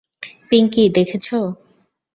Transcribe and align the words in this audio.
পিঙ্কি, 0.49 0.83
দেখেছ। 0.89 1.27